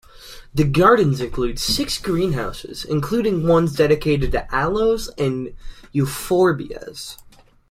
The 0.51 0.63
gardens 0.63 1.21
include 1.21 1.59
six 1.59 1.99
greenhouses, 1.99 2.83
including 2.83 3.45
ones 3.47 3.75
dedicated 3.75 4.31
to 4.31 4.51
aloes 4.51 5.09
and 5.15 5.53
euphorbias. 5.93 7.17